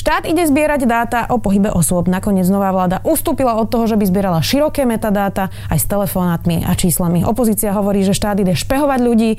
Štát 0.00 0.24
ide 0.24 0.48
zbierať 0.48 0.88
dáta 0.88 1.28
o 1.28 1.36
pohybe 1.36 1.68
osôb. 1.68 2.08
Nakoniec 2.08 2.48
nová 2.48 2.72
vláda 2.72 3.04
ustúpila 3.04 3.60
od 3.60 3.68
toho, 3.68 3.84
že 3.84 4.00
by 4.00 4.08
zbierala 4.08 4.40
široké 4.40 4.88
metadáta 4.88 5.52
aj 5.68 5.76
s 5.76 5.84
telefonátmi 5.84 6.64
a 6.64 6.72
číslami. 6.72 7.20
Opozícia 7.20 7.68
hovorí, 7.76 8.00
že 8.00 8.16
štát 8.16 8.40
ide 8.40 8.56
špehovať 8.56 8.96
ľudí 8.96 9.36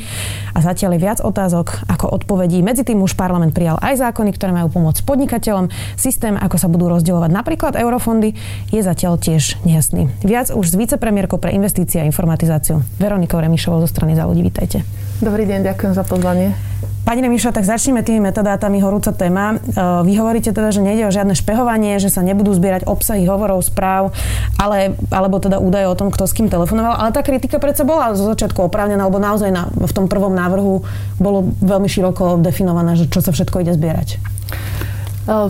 a 0.54 0.61
zatiaľ 0.61 0.93
je 0.93 1.01
viac 1.01 1.18
otázok 1.18 1.89
ako 1.89 2.13
odpovedí. 2.13 2.61
Medzi 2.61 2.86
tým 2.86 3.01
už 3.01 3.18
parlament 3.18 3.57
prijal 3.57 3.82
aj 3.82 4.05
zákony, 4.05 4.37
ktoré 4.37 4.54
majú 4.54 4.69
pomôcť 4.69 5.01
podnikateľom. 5.01 5.73
Systém, 5.97 6.37
ako 6.37 6.61
sa 6.61 6.69
budú 6.69 6.93
rozdielovať 6.93 7.33
napríklad 7.33 7.73
eurofondy, 7.73 8.37
je 8.69 8.86
zatiaľ 8.86 9.18
tiež 9.18 9.57
nejasný. 9.65 10.14
Viac 10.21 10.54
už 10.54 10.65
s 10.69 10.78
vicepremiérkou 10.78 11.41
pre 11.41 11.57
investície 11.57 11.97
a 11.97 12.05
informatizáciu 12.05 12.86
Veronikou 13.01 13.41
Remišovou 13.41 13.82
zo 13.82 13.89
strany 13.89 14.14
za 14.14 14.29
ľudí. 14.29 14.46
Vítajte. 14.46 14.86
Dobrý 15.25 15.50
deň, 15.50 15.73
ďakujem 15.73 15.93
za 15.97 16.05
pozvanie. 16.05 16.71
Pani 17.01 17.25
Nemiša, 17.25 17.50
tak 17.50 17.65
začneme 17.65 18.05
tými 18.05 18.21
metadátami, 18.29 18.78
horúca 18.78 19.10
téma. 19.10 19.57
E, 19.57 19.75
vy 20.05 20.14
hovoríte 20.21 20.54
teda, 20.54 20.69
že 20.69 20.86
nejde 20.86 21.10
o 21.10 21.11
žiadne 21.11 21.33
špehovanie, 21.33 21.97
že 21.97 22.14
sa 22.14 22.21
nebudú 22.21 22.54
zbierať 22.54 22.86
obsahy 22.86 23.25
hovorov, 23.25 23.65
správ, 23.65 24.14
ale, 24.61 24.93
alebo 25.10 25.41
teda 25.41 25.57
údaje 25.57 25.89
o 25.89 25.97
tom, 25.97 26.14
kto 26.14 26.29
s 26.29 26.37
kým 26.37 26.54
telefonoval. 26.54 27.01
Ale 27.01 27.10
tá 27.10 27.25
kritika 27.25 27.57
predsa 27.57 27.89
bola 27.89 28.14
zo 28.14 28.29
začiatku 28.29 28.69
oprávnená, 28.69 29.01
alebo 29.01 29.18
naozaj 29.18 29.50
na, 29.50 29.65
v 29.74 29.91
tom 29.97 30.05
prvom 30.05 30.37
návrhu 30.37 30.86
bolo 31.18 31.50
veľmi 31.65 31.89
široko 31.89 32.38
definované, 32.38 32.94
že 32.94 33.09
čo 33.09 33.25
sa 33.25 33.33
všetko 33.33 33.66
ide 33.66 33.73
zbierať. 33.73 34.09
E, 34.16 34.17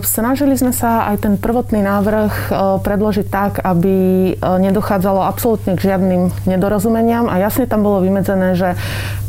snažili 0.08 0.56
sme 0.56 0.72
sa 0.72 1.04
aj 1.12 1.20
ten 1.20 1.34
prvotný 1.36 1.84
návrh 1.84 2.32
e, 2.32 2.50
predložiť 2.80 3.26
tak, 3.28 3.60
aby 3.60 3.94
nedochádzalo 4.40 5.20
absolútne 5.20 5.76
k 5.76 5.84
žiadnym 5.84 6.32
nedorozumeniam 6.48 7.28
a 7.28 7.36
jasne 7.36 7.68
tam 7.68 7.84
bolo 7.84 8.00
vymedzené, 8.00 8.56
že 8.56 8.72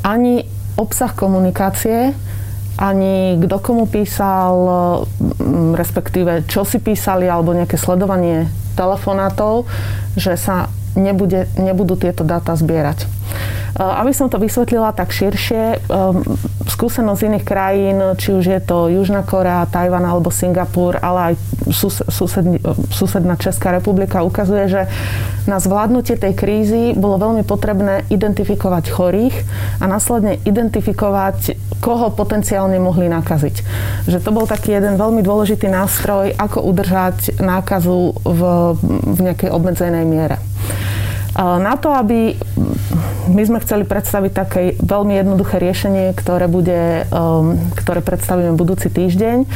ani 0.08 0.48
obsah 0.80 1.14
komunikácie, 1.14 2.14
ani 2.78 3.38
kto 3.38 3.58
komu 3.62 3.86
písal, 3.86 4.54
respektíve 5.78 6.50
čo 6.50 6.66
si 6.66 6.82
písali, 6.82 7.30
alebo 7.30 7.54
nejaké 7.54 7.78
sledovanie 7.78 8.50
telefonátov, 8.74 9.70
že 10.18 10.34
sa 10.34 10.74
nebude, 10.98 11.46
nebudú 11.58 11.94
tieto 11.98 12.26
dáta 12.26 12.58
zbierať. 12.58 13.06
Eh, 13.74 13.82
aby 13.82 14.14
som 14.14 14.30
to 14.30 14.38
vysvetlila 14.38 14.94
tak 14.94 15.10
širšie, 15.10 15.64
eh, 15.66 15.80
skúsenosť 16.70 17.22
iných 17.26 17.46
krajín, 17.46 17.98
či 18.22 18.30
už 18.38 18.46
je 18.46 18.62
to 18.62 18.86
Južná 18.86 19.26
Korea, 19.26 19.66
Tajvan 19.66 20.06
alebo 20.06 20.30
Singapur, 20.30 21.02
ale 21.02 21.34
aj 21.34 21.36
sused, 21.74 22.06
susedná 22.94 23.34
Česká 23.34 23.74
republika 23.74 24.22
ukazuje, 24.22 24.70
že 24.70 24.82
na 25.50 25.58
zvládnutie 25.58 26.22
tej 26.22 26.38
krízy 26.38 26.94
bolo 26.94 27.18
veľmi 27.18 27.42
potrebné 27.42 28.06
identifikovať 28.14 28.94
chorých 28.94 29.36
a 29.82 29.90
následne 29.90 30.38
identifikovať, 30.46 31.58
koho 31.82 32.14
potenciálne 32.14 32.78
mohli 32.78 33.10
nakaziť. 33.10 33.56
Že 34.06 34.18
to 34.22 34.30
bol 34.30 34.46
taký 34.46 34.78
jeden 34.78 35.02
veľmi 35.02 35.26
dôležitý 35.26 35.66
nástroj, 35.68 36.38
ako 36.38 36.62
udržať 36.62 37.42
nákazu 37.42 38.22
v, 38.22 38.42
v 39.18 39.20
nejakej 39.20 39.50
obmedzenej 39.50 40.06
miere. 40.06 40.38
Na 41.34 41.74
to, 41.82 41.90
aby 41.90 42.38
my 43.28 43.42
sme 43.46 43.60
chceli 43.64 43.88
predstaviť 43.88 44.32
také 44.32 44.62
veľmi 44.80 45.16
jednoduché 45.16 45.62
riešenie, 45.62 46.12
ktoré, 46.16 46.52
bude, 46.52 47.08
um, 47.12 47.56
ktoré 47.80 48.04
predstavíme 48.04 48.60
budúci 48.60 48.92
týždeň. 48.92 49.48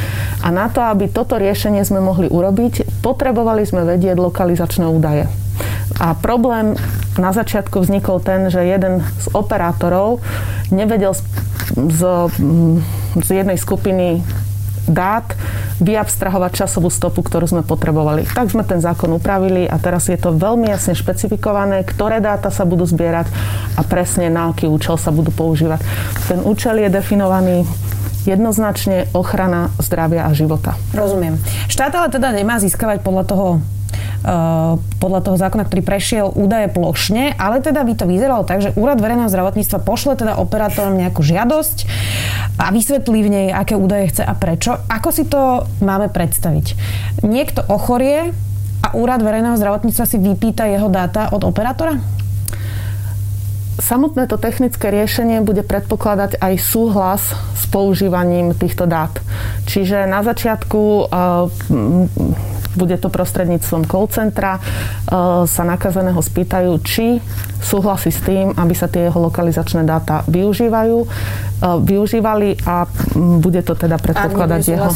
A 0.44 0.48
na 0.48 0.72
to, 0.72 0.80
aby 0.84 1.10
toto 1.10 1.36
riešenie 1.36 1.84
sme 1.84 2.00
mohli 2.00 2.30
urobiť, 2.30 3.02
potrebovali 3.04 3.68
sme 3.68 3.84
vedieť 3.84 4.16
lokalizačné 4.16 4.88
údaje. 4.88 5.28
A 5.98 6.14
problém 6.14 6.78
na 7.18 7.34
začiatku 7.34 7.82
vznikol 7.82 8.22
ten, 8.22 8.46
že 8.48 8.62
jeden 8.62 9.02
z 9.18 9.26
operátorov 9.34 10.22
nevedel 10.70 11.12
z, 11.12 11.20
z, 11.74 12.00
z 13.18 13.28
jednej 13.28 13.58
skupiny 13.58 14.22
dát 14.88 15.24
vyabstrahovať 15.78 16.64
časovú 16.64 16.90
stopu, 16.90 17.22
ktorú 17.22 17.46
sme 17.46 17.62
potrebovali. 17.62 18.26
Tak 18.26 18.50
sme 18.50 18.66
ten 18.66 18.82
zákon 18.82 19.12
upravili 19.14 19.68
a 19.68 19.78
teraz 19.78 20.10
je 20.10 20.18
to 20.18 20.34
veľmi 20.34 20.66
jasne 20.66 20.98
špecifikované, 20.98 21.86
ktoré 21.86 22.18
dáta 22.18 22.50
sa 22.50 22.66
budú 22.66 22.88
zbierať 22.88 23.30
a 23.78 23.86
presne 23.86 24.32
na 24.32 24.50
aký 24.50 24.66
účel 24.66 24.98
sa 24.98 25.14
budú 25.14 25.30
používať. 25.30 25.80
Ten 26.26 26.42
účel 26.42 26.82
je 26.82 26.88
definovaný 26.90 27.68
jednoznačne 28.26 29.08
ochrana 29.16 29.72
zdravia 29.80 30.28
a 30.28 30.34
života. 30.36 30.76
Rozumiem. 30.92 31.40
Štát 31.70 31.94
ale 31.96 32.12
teda 32.12 32.34
nemá 32.34 32.60
získavať 32.60 33.00
podľa 33.00 33.24
toho 33.24 33.46
podľa 34.98 35.20
toho 35.22 35.36
zákona, 35.38 35.64
ktorý 35.70 35.82
prešiel 35.86 36.26
údaje 36.34 36.66
plošne, 36.74 37.38
ale 37.38 37.62
teda 37.62 37.86
by 37.86 37.94
to 37.94 38.04
vyzeralo 38.04 38.42
tak, 38.42 38.60
že 38.66 38.74
Úrad 38.74 38.98
verejného 38.98 39.30
zdravotníctva 39.30 39.78
pošle 39.86 40.18
teda 40.18 40.36
operátorom 40.42 40.98
nejakú 40.98 41.22
žiadosť 41.22 41.86
a 42.58 42.74
vysvetlí 42.74 43.18
v 43.22 43.30
nej, 43.30 43.46
aké 43.54 43.78
údaje 43.78 44.10
chce 44.10 44.22
a 44.26 44.34
prečo. 44.34 44.74
Ako 44.90 45.14
si 45.14 45.22
to 45.30 45.70
máme 45.80 46.10
predstaviť? 46.10 46.66
Niekto 47.22 47.62
ochorie 47.70 48.34
a 48.82 48.88
Úrad 48.98 49.22
verejného 49.22 49.54
zdravotníctva 49.54 50.04
si 50.06 50.18
vypýta 50.18 50.66
jeho 50.66 50.90
dáta 50.90 51.30
od 51.30 51.46
operátora? 51.46 52.17
Samotné 53.78 54.26
to 54.26 54.42
technické 54.42 54.90
riešenie 54.90 55.38
bude 55.46 55.62
predpokladať 55.62 56.42
aj 56.42 56.54
súhlas 56.58 57.22
s 57.54 57.64
používaním 57.70 58.50
týchto 58.50 58.90
dát. 58.90 59.14
Čiže 59.70 60.10
na 60.10 60.26
začiatku 60.26 61.06
uh, 61.06 61.46
bude 62.78 62.94
to 63.02 63.10
prostredníctvom 63.10 63.90
call 63.90 64.06
centra, 64.06 64.58
e, 64.58 64.60
sa 65.50 65.62
nakazeného 65.66 66.22
spýtajú, 66.22 66.72
či 66.86 67.18
súhlasí 67.58 68.14
s 68.14 68.22
tým, 68.22 68.54
aby 68.54 68.74
sa 68.78 68.86
tie 68.86 69.10
jeho 69.10 69.18
lokalizačné 69.18 69.82
dáta 69.82 70.22
využívajú, 70.30 70.96
e, 71.02 71.06
využívali 71.82 72.62
a 72.62 72.86
bude 73.42 73.66
to 73.66 73.74
teda 73.74 73.98
predpokladať 73.98 74.62
jeho... 74.62 74.90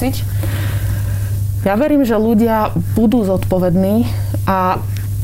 Ja 1.63 1.79
verím, 1.79 2.03
že 2.03 2.19
ľudia 2.19 2.75
budú 2.99 3.23
zodpovední 3.23 4.07
a 4.51 4.83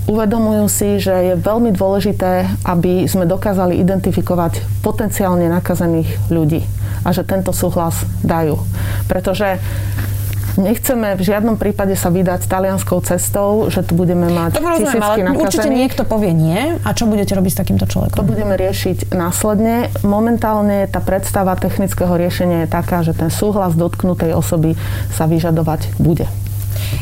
uvedomujú 0.08 0.64
si, 0.72 0.96
že 0.98 1.12
je 1.12 1.34
veľmi 1.36 1.70
dôležité, 1.76 2.48
aby 2.64 3.04
sme 3.04 3.28
dokázali 3.28 3.76
identifikovať 3.76 4.64
potenciálne 4.80 5.46
nakazených 5.52 6.32
ľudí 6.32 6.64
a 7.04 7.12
že 7.12 7.22
tento 7.22 7.52
súhlas 7.52 8.02
dajú. 8.24 8.58
Pretože 9.06 9.60
Nechceme 10.58 11.14
v 11.14 11.22
žiadnom 11.22 11.54
prípade 11.54 11.94
sa 11.94 12.10
vydať 12.10 12.50
talianskou 12.50 12.98
cestou, 13.06 13.70
že 13.70 13.86
tu 13.86 13.94
budeme 13.94 14.26
mať 14.26 14.58
tisícky 14.58 15.22
nakazených. 15.22 15.38
Určite 15.38 15.70
niekto 15.70 16.02
povie 16.02 16.34
nie. 16.34 16.74
A 16.82 16.90
čo 16.98 17.06
budete 17.06 17.38
robiť 17.38 17.52
s 17.54 17.58
takýmto 17.62 17.86
človekom? 17.86 18.18
To 18.18 18.26
budeme 18.26 18.58
riešiť 18.58 19.14
následne. 19.14 19.86
Momentálne 20.02 20.90
tá 20.90 20.98
predstava 20.98 21.54
technického 21.54 22.10
riešenia 22.10 22.66
je 22.66 22.74
taká, 22.74 23.06
že 23.06 23.14
ten 23.14 23.30
súhlas 23.30 23.78
dotknutej 23.78 24.34
osoby 24.34 24.74
sa 25.14 25.30
vyžadovať 25.30 25.94
bude. 26.02 26.26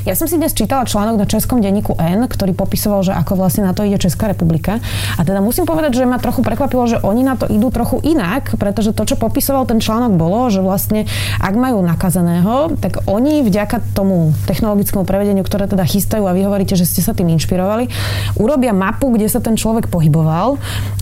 Ja 0.06 0.14
som 0.14 0.30
si 0.30 0.38
dnes 0.38 0.54
čítala 0.54 0.86
článok 0.86 1.18
na 1.18 1.26
Českom 1.26 1.58
denníku 1.58 1.98
N, 1.98 2.30
ktorý 2.30 2.54
popisoval, 2.54 3.02
že 3.02 3.12
ako 3.12 3.38
vlastne 3.38 3.66
na 3.66 3.74
to 3.74 3.82
ide 3.82 3.98
Česká 3.98 4.30
republika. 4.30 4.78
A 5.18 5.26
teda 5.26 5.42
musím 5.42 5.66
povedať, 5.66 5.98
že 5.98 6.06
ma 6.06 6.22
trochu 6.22 6.46
prekvapilo, 6.46 6.86
že 6.86 7.02
oni 7.02 7.26
na 7.26 7.34
to 7.34 7.50
idú 7.50 7.74
trochu 7.74 7.98
inak, 8.06 8.54
pretože 8.54 8.94
to, 8.94 9.02
čo 9.02 9.18
popisoval 9.18 9.66
ten 9.66 9.82
článok, 9.82 10.14
bolo, 10.14 10.46
že 10.46 10.62
vlastne 10.62 11.10
ak 11.42 11.54
majú 11.58 11.82
nakazeného, 11.82 12.78
tak 12.78 13.02
oni 13.10 13.42
vďaka 13.42 13.82
tomu 13.98 14.30
technologickému 14.46 15.02
prevedeniu, 15.02 15.42
ktoré 15.42 15.66
teda 15.66 15.82
chystajú 15.82 16.22
a 16.26 16.34
vy 16.34 16.46
hovoríte, 16.46 16.78
že 16.78 16.86
ste 16.86 17.02
sa 17.02 17.10
tým 17.10 17.30
inšpirovali, 17.34 17.90
urobia 18.38 18.70
mapu, 18.70 19.10
kde 19.10 19.26
sa 19.26 19.42
ten 19.42 19.58
človek 19.58 19.90
pohyboval 19.90 20.58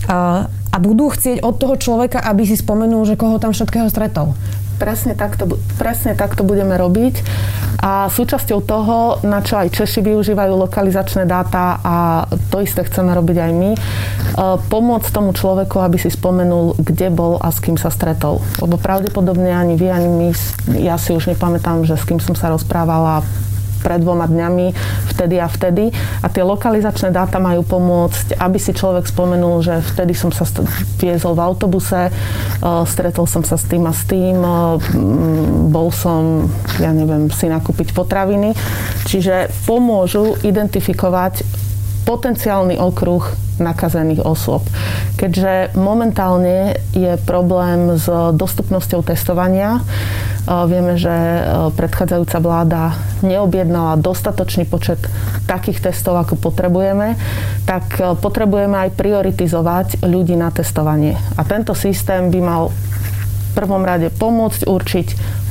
a, 0.09 0.49
budú 0.75 1.07
chcieť 1.07 1.39
od 1.39 1.55
toho 1.55 1.79
človeka, 1.79 2.19
aby 2.19 2.43
si 2.43 2.59
spomenul, 2.59 3.07
že 3.07 3.15
koho 3.15 3.39
tam 3.39 3.55
všetkého 3.55 3.87
stretol. 3.87 4.35
Presne 4.75 5.15
takto, 5.15 5.59
presne 5.79 6.13
takto 6.15 6.43
budeme 6.43 6.75
robiť. 6.75 7.23
A 7.85 8.09
súčasťou 8.09 8.59
toho, 8.65 8.97
na 9.21 9.45
čo 9.45 9.61
aj 9.61 9.69
Češi 9.69 10.01
využívajú 10.01 10.57
lokalizačné 10.57 11.29
dáta 11.29 11.77
a 11.85 12.25
to 12.49 12.63
isté 12.63 12.81
chceme 12.81 13.13
robiť 13.13 13.37
aj 13.45 13.51
my, 13.53 13.71
e, 13.75 13.79
pomôcť 14.71 15.13
tomu 15.13 15.37
človeku, 15.37 15.77
aby 15.83 16.01
si 16.01 16.09
spomenul, 16.09 16.81
kde 16.81 17.13
bol 17.13 17.37
a 17.37 17.53
s 17.53 17.61
kým 17.61 17.77
sa 17.77 17.93
stretol. 17.93 18.41
Lebo 18.57 18.81
pravdepodobne 18.81 19.53
ani 19.53 19.77
vy, 19.77 19.87
ani 19.91 20.09
my, 20.09 20.27
ja 20.81 20.97
si 20.97 21.13
už 21.13 21.29
nepamätám, 21.35 21.85
že 21.85 21.93
s 21.93 22.07
kým 22.09 22.17
som 22.17 22.33
sa 22.33 22.49
rozprávala 22.49 23.21
pred 23.85 24.01
dvoma 24.01 24.25
dňami, 24.25 24.73
vtedy 25.13 25.37
a 25.37 25.45
vtedy. 25.45 25.93
A 26.25 26.27
tie 26.33 26.41
lokalizačné 26.41 27.13
dáta 27.13 27.37
majú 27.37 27.61
pomôcť, 27.61 28.41
aby 28.41 28.57
si 28.57 28.73
človek 28.73 29.05
spomenul, 29.05 29.61
že 29.61 29.85
vtedy 29.93 30.17
som 30.17 30.33
sa 30.33 30.49
viezol 30.97 31.37
v 31.37 31.45
autobuse, 31.45 32.09
e, 32.09 32.11
stretol 32.89 33.29
som 33.29 33.45
sa 33.45 33.61
s 33.61 33.69
tým 33.69 33.85
a 33.85 33.93
s 33.93 34.09
tým, 34.09 34.41
e, 34.41 34.49
bol 35.69 35.93
som, 35.93 36.49
ja 36.81 36.89
neviem, 36.89 37.29
si 37.29 37.45
nakúpiť 37.45 37.93
potraviny. 37.93 38.57
Čiže 39.05 39.53
pomôžu 39.69 40.33
identifikovať 40.41 41.45
potenciálny 42.09 42.77
okruh 42.77 43.25
nakazených 43.57 44.21
osôb. 44.21 44.61
Keďže 45.17 45.75
momentálne 45.79 46.77
je 46.93 47.17
problém 47.25 47.97
s 47.97 48.05
dostupnosťou 48.35 49.01
testovania, 49.01 49.81
Vieme, 50.45 50.93
že 50.93 51.09
predchádzajúca 51.73 52.37
vláda 52.37 52.93
neobjednala 53.25 53.97
dostatočný 53.97 54.69
počet 54.69 55.01
takých 55.49 55.89
testov, 55.89 56.21
ako 56.21 56.37
potrebujeme, 56.37 57.17
tak 57.65 57.97
potrebujeme 58.21 58.77
aj 58.77 58.93
prioritizovať 58.93 60.05
ľudí 60.05 60.37
na 60.37 60.53
testovanie. 60.53 61.17
A 61.33 61.41
tento 61.49 61.73
systém 61.73 62.29
by 62.29 62.39
mal 62.45 62.63
v 62.69 63.49
prvom 63.57 63.81
rade 63.81 64.13
pomôcť 64.13 64.69
určiť 64.69 65.07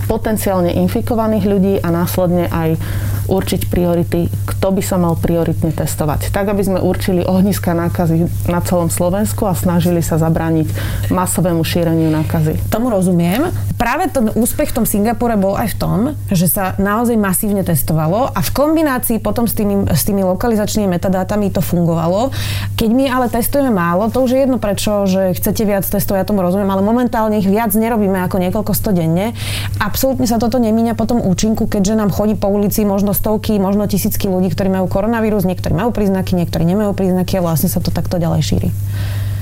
potenciálne 0.06 0.70
infikovaných 0.78 1.44
ľudí 1.48 1.74
a 1.82 1.88
následne 1.90 2.46
aj 2.52 2.78
určiť 3.26 3.72
priority, 3.72 4.28
kto 4.44 4.68
by 4.74 4.82
sa 4.84 5.00
mal 5.00 5.16
prioritne 5.16 5.72
testovať. 5.72 6.30
Tak, 6.30 6.52
aby 6.52 6.62
sme 6.64 6.78
určili 6.80 7.24
ohniska 7.24 7.72
nákazy 7.72 8.48
na 8.50 8.60
celom 8.60 8.92
Slovensku 8.92 9.48
a 9.48 9.56
snažili 9.56 10.04
sa 10.04 10.20
zabrániť 10.20 10.68
masovému 11.08 11.64
šíreniu 11.64 12.12
nákazy. 12.12 12.68
Tomu 12.68 12.92
rozumiem. 12.92 13.48
Práve 13.74 14.12
ten 14.12 14.28
úspech 14.36 14.70
v 14.70 14.76
tom 14.82 14.86
Singapure 14.86 15.34
bol 15.40 15.56
aj 15.56 15.74
v 15.74 15.76
tom, 15.80 15.98
že 16.28 16.46
sa 16.46 16.76
naozaj 16.76 17.16
masívne 17.16 17.64
testovalo 17.64 18.28
a 18.28 18.40
v 18.44 18.50
kombinácii 18.52 19.18
potom 19.18 19.48
s 19.48 19.56
tými, 19.56 19.88
s 19.88 20.04
tými 20.04 20.20
lokalizačnými 20.20 20.92
metadátami 21.00 21.48
to 21.48 21.64
fungovalo. 21.64 22.28
Keď 22.76 22.90
my 22.92 23.04
ale 23.08 23.26
testujeme 23.32 23.72
málo, 23.72 24.12
to 24.12 24.20
už 24.20 24.30
je 24.36 24.40
jedno 24.44 24.60
prečo, 24.60 25.08
že 25.08 25.32
chcete 25.38 25.64
viac 25.64 25.88
testov, 25.88 26.20
ja 26.20 26.28
tomu 26.28 26.44
rozumiem, 26.44 26.68
ale 26.68 26.84
momentálne 26.84 27.40
ich 27.40 27.48
viac 27.48 27.72
nerobíme 27.72 28.20
ako 28.26 28.36
niekoľko 28.42 28.72
sto 28.76 28.92
denne. 28.92 29.32
Absolútne 29.80 30.28
sa 30.28 30.36
toto 30.36 30.60
nemíňa 30.60 30.98
potom 30.98 31.22
účinku, 31.24 31.66
keďže 31.70 31.96
nám 31.96 32.12
chodí 32.12 32.36
po 32.36 32.52
ulici 32.52 32.84
možno 32.84 33.13
stovky, 33.14 33.56
možno 33.62 33.86
tisícky 33.86 34.26
ľudí, 34.26 34.50
ktorí 34.52 34.68
majú 34.68 34.90
koronavírus, 34.90 35.46
niektorí 35.48 35.72
majú 35.72 35.94
príznaky, 35.94 36.34
niektorí 36.34 36.66
nemajú 36.66 36.92
príznaky 36.92 37.38
a 37.38 37.44
vlastne 37.46 37.70
sa 37.70 37.80
to 37.80 37.94
takto 37.94 38.18
ďalej 38.18 38.42
šíri. 38.42 38.68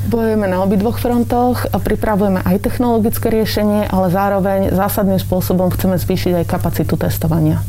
Bojujeme 0.03 0.51
na 0.51 0.61
obidvoch 0.61 0.99
frontoch 0.99 1.63
a 1.71 1.79
pripravujeme 1.79 2.43
aj 2.43 2.63
technologické 2.63 3.31
riešenie, 3.31 3.87
ale 3.87 4.11
zároveň 4.11 4.75
zásadným 4.75 5.23
spôsobom 5.23 5.71
chceme 5.73 5.97
zvýšiť 5.97 6.43
aj 6.43 6.51
kapacitu 6.51 6.99
testovania 6.99 7.63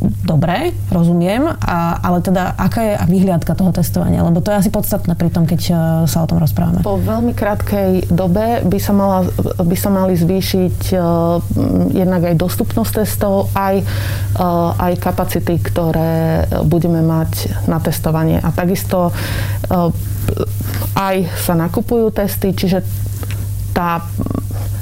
dobre, 0.00 0.72
rozumiem, 0.88 1.44
a, 1.44 2.00
ale 2.00 2.24
teda 2.24 2.56
aká 2.56 2.80
je 2.82 2.94
vyhliadka 3.04 3.52
toho 3.52 3.68
testovania? 3.70 4.24
Lebo 4.24 4.40
to 4.40 4.48
je 4.50 4.60
asi 4.66 4.70
podstatné 4.72 5.12
pri 5.12 5.28
tom, 5.28 5.44
keď 5.44 5.60
e, 5.60 5.72
sa 6.08 6.24
o 6.24 6.28
tom 6.28 6.40
rozprávame. 6.40 6.80
Po 6.80 6.96
veľmi 6.96 7.36
krátkej 7.36 8.08
dobe 8.08 8.64
by 8.64 8.78
sa, 8.80 8.92
mala, 8.96 9.28
by 9.60 9.76
sa 9.76 9.92
mali 9.92 10.16
zvýšiť 10.16 10.78
uh, 10.96 11.38
jednak 11.92 12.32
aj 12.32 12.34
dostupnosť 12.40 12.92
testov, 13.04 13.52
aj, 13.52 13.84
uh, 14.40 14.72
aj 14.76 14.92
kapacity, 15.00 15.60
ktoré 15.60 16.48
budeme 16.64 17.04
mať 17.04 17.66
na 17.68 17.78
testovanie. 17.78 18.40
A 18.40 18.48
takisto 18.50 19.12
uh, 19.12 19.92
aj 20.96 21.16
sa 21.36 21.54
nakupujú 21.56 22.12
testy, 22.12 22.56
čiže 22.56 22.82
tá 23.76 24.04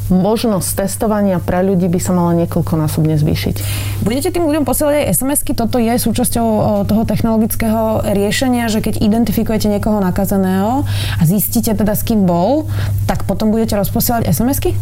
možnosť 0.09 0.85
testovania 0.85 1.41
pre 1.41 1.65
ľudí 1.65 1.89
by 1.89 2.01
sa 2.01 2.13
mala 2.17 2.37
niekoľkonásobne 2.45 3.17
zvýšiť. 3.21 3.57
Budete 4.05 4.33
tým 4.35 4.45
ľuďom 4.49 4.65
posielať 4.65 4.95
aj 5.01 5.07
SMS-ky? 5.17 5.53
Toto 5.57 5.77
je 5.81 5.95
súčasťou 5.97 6.47
toho 6.89 7.03
technologického 7.05 8.05
riešenia, 8.13 8.69
že 8.73 8.85
keď 8.85 9.01
identifikujete 9.01 9.69
niekoho 9.69 10.01
nakazeného 10.01 10.85
a 11.19 11.23
zistíte 11.25 11.73
teda 11.73 11.97
s 11.97 12.05
kým 12.05 12.25
bol, 12.25 12.69
tak 13.09 13.25
potom 13.25 13.53
budete 13.53 13.77
rozposielať 13.77 14.29
SMS-ky? 14.33 14.77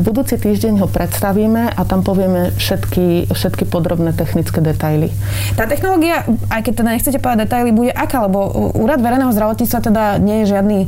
Budúci 0.00 0.40
týždeň 0.40 0.80
ho 0.80 0.88
predstavíme 0.88 1.68
a 1.72 1.82
tam 1.84 2.00
povieme 2.00 2.52
všetky, 2.56 3.28
všetky 3.28 3.68
podrobné 3.68 4.16
technické 4.16 4.64
detaily. 4.64 5.12
Tá 5.56 5.68
technológia, 5.68 6.24
aj 6.48 6.60
keď 6.64 6.72
teda 6.80 6.90
nechcete 6.96 7.18
povedať 7.20 7.48
detaily, 7.48 7.70
bude 7.72 7.92
aká? 7.92 8.24
Lebo 8.24 8.72
Úrad 8.78 9.02
verejného 9.02 9.34
zdravotníctva 9.34 9.80
teda 9.82 10.04
nie 10.22 10.44
je 10.44 10.54
žiadny 10.54 10.78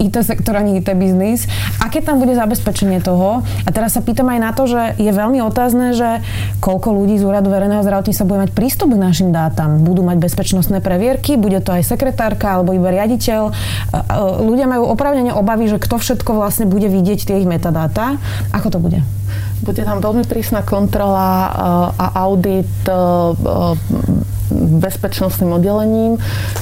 IT 0.00 0.16
sektor 0.24 0.56
ani 0.56 0.80
IT 0.80 0.88
biznis. 0.96 1.44
Aké 1.82 2.00
tam 2.00 2.22
bude 2.22 2.32
zabezpečenie 2.32 3.02
toho? 3.04 3.33
A 3.42 3.68
teraz 3.72 3.96
sa 3.96 4.04
pýtam 4.04 4.28
aj 4.30 4.38
na 4.38 4.50
to, 4.52 4.68
že 4.68 4.94
je 5.00 5.10
veľmi 5.10 5.40
otázne, 5.42 5.96
že 5.96 6.20
koľko 6.60 6.92
ľudí 6.92 7.16
z 7.18 7.24
úradu 7.24 7.48
verejného 7.48 7.82
zdravotníctva 7.82 8.28
bude 8.28 8.42
mať 8.44 8.52
prístup 8.52 8.94
k 8.94 9.00
našim 9.00 9.32
dátam. 9.32 9.80
Budú 9.80 10.04
mať 10.04 10.20
bezpečnostné 10.20 10.84
previerky, 10.84 11.40
bude 11.40 11.58
to 11.64 11.72
aj 11.72 11.82
sekretárka 11.88 12.60
alebo 12.60 12.76
iba 12.76 12.92
riaditeľ. 12.92 13.50
Ľudia 14.44 14.66
majú 14.68 14.86
opravnene 14.92 15.32
obavy, 15.32 15.72
že 15.72 15.80
kto 15.80 15.96
všetko 15.98 16.36
vlastne 16.36 16.68
bude 16.68 16.86
vidieť 16.86 17.32
tie 17.32 17.40
ich 17.40 17.48
metadáta. 17.48 18.20
Ako 18.52 18.68
to 18.68 18.78
bude? 18.78 19.00
Bude 19.64 19.80
tam 19.80 20.04
veľmi 20.04 20.28
prísna 20.28 20.60
kontrola 20.60 21.48
a 21.96 22.06
audit 22.28 22.68
bezpečnostným 24.52 25.56
oddelením, 25.56 26.12
e, 26.16 26.20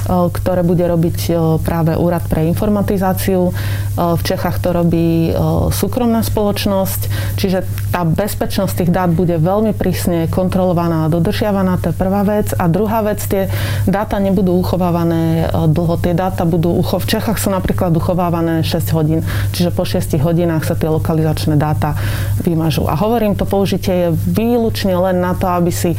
ktoré 0.09 0.63
bude 0.63 0.83
robiť 0.83 1.17
e, 1.27 1.31
práve 1.59 1.95
Úrad 1.99 2.25
pre 2.27 2.47
informatizáciu. 2.47 3.49
E, 3.49 3.53
v 3.95 4.21
Čechách 4.23 4.59
to 4.63 4.69
robí 4.73 5.35
súkromná 5.73 6.25
spoločnosť, 6.25 7.01
čiže 7.37 7.65
tá 7.91 8.05
bezpečnosť 8.07 8.73
tých 8.83 8.91
dát 8.91 9.11
bude 9.11 9.37
veľmi 9.37 9.75
prísne 9.75 10.25
kontrolovaná 10.29 11.05
a 11.05 11.11
dodržiavaná, 11.11 11.77
to 11.81 11.91
je 11.91 11.95
prvá 11.95 12.25
vec. 12.25 12.55
A 12.55 12.65
druhá 12.71 13.03
vec, 13.05 13.21
tie 13.25 13.49
dáta 13.85 14.17
nebudú 14.17 14.55
uchovávané 14.57 15.49
dlho. 15.69 15.99
Tie 15.99 16.15
dáta 16.15 16.47
budú, 16.47 16.73
ucho- 16.73 17.01
v 17.01 17.17
Čechách 17.17 17.37
sú 17.37 17.49
napríklad 17.51 17.93
uchovávané 17.93 18.65
6 18.65 18.95
hodín, 18.95 19.19
čiže 19.53 19.69
po 19.73 19.83
6 19.85 20.17
hodinách 20.21 20.65
sa 20.65 20.75
tie 20.77 20.89
lokalizačné 20.89 21.59
dáta 21.59 21.97
vymažú. 22.41 22.87
A 22.87 22.95
hovorím, 22.97 23.37
to 23.37 23.45
použitie 23.45 24.07
je 24.07 24.07
výlučne 24.13 24.93
len 24.95 25.21
na 25.21 25.37
to, 25.37 25.45
aby 25.49 25.69
si 25.69 25.93